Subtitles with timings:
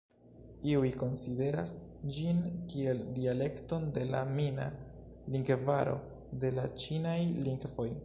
[0.69, 1.73] Iuj konsideras
[2.15, 2.41] ĝin
[2.73, 4.69] kiel dialekton de la mina
[5.37, 5.97] lingvaro
[6.45, 7.93] de la ĉinaj lingvoj.